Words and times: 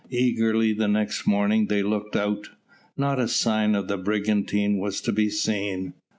Eagerly 0.09 0.73
the 0.73 0.87
next 0.87 1.27
morning 1.27 1.67
they 1.67 1.83
looked 1.83 2.15
out 2.15 2.49
not 2.97 3.19
a 3.19 3.27
sign 3.27 3.75
of 3.75 3.87
the 3.87 3.99
brigantine 3.99 4.79
was 4.79 4.99
to 4.99 5.11
be 5.11 5.29
seen. 5.29 5.93